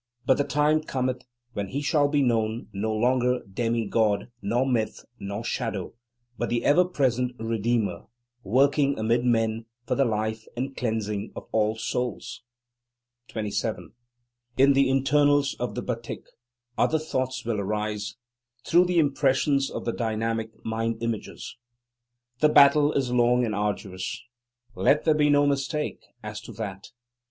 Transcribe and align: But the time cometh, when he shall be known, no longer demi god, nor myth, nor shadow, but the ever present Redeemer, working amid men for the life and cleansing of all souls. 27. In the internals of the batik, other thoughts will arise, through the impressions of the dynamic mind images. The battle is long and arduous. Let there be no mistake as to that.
But 0.25 0.39
the 0.39 0.43
time 0.43 0.81
cometh, 0.81 1.21
when 1.53 1.67
he 1.67 1.83
shall 1.83 2.07
be 2.07 2.23
known, 2.23 2.69
no 2.73 2.91
longer 2.91 3.41
demi 3.43 3.85
god, 3.85 4.31
nor 4.41 4.65
myth, 4.65 5.05
nor 5.19 5.43
shadow, 5.43 5.93
but 6.39 6.49
the 6.49 6.65
ever 6.65 6.83
present 6.85 7.33
Redeemer, 7.37 8.07
working 8.43 8.97
amid 8.97 9.23
men 9.23 9.67
for 9.85 9.93
the 9.93 10.03
life 10.05 10.47
and 10.57 10.75
cleansing 10.75 11.31
of 11.35 11.47
all 11.51 11.75
souls. 11.75 12.41
27. 13.27 13.91
In 14.57 14.73
the 14.73 14.89
internals 14.89 15.53
of 15.59 15.75
the 15.75 15.83
batik, 15.83 16.25
other 16.79 16.97
thoughts 16.97 17.45
will 17.45 17.59
arise, 17.59 18.15
through 18.65 18.85
the 18.85 18.97
impressions 18.97 19.69
of 19.69 19.85
the 19.85 19.93
dynamic 19.93 20.49
mind 20.65 20.97
images. 21.03 21.57
The 22.39 22.49
battle 22.49 22.91
is 22.93 23.11
long 23.11 23.45
and 23.45 23.53
arduous. 23.53 24.23
Let 24.73 25.05
there 25.05 25.13
be 25.13 25.29
no 25.29 25.45
mistake 25.45 26.01
as 26.23 26.41
to 26.41 26.51
that. 26.53 26.87